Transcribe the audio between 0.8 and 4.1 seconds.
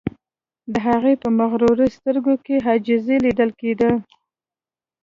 هغه په مغرورو سترګو کې عاجزی لیدل کیده